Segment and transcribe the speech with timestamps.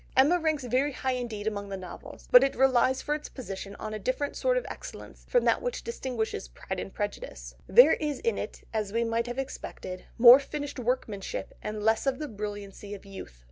[0.17, 3.93] Emma ranks very high indeed among the novels, but it relies for its position on
[3.93, 8.39] a different sort of excellence from that which distinguishes Pride and Prejudice; there is in
[8.39, 13.05] it, as we might have expected, more finished workmanship and less of the brilliancy of
[13.05, 13.39] youth.